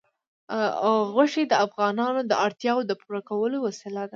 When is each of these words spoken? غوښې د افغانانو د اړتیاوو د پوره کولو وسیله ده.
غوښې 1.13 1.43
د 1.47 1.53
افغانانو 1.65 2.21
د 2.25 2.33
اړتیاوو 2.45 2.87
د 2.89 2.91
پوره 3.01 3.21
کولو 3.29 3.57
وسیله 3.67 4.01
ده. 4.07 4.09